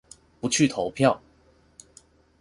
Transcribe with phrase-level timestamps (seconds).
[0.39, 1.21] 不去投票！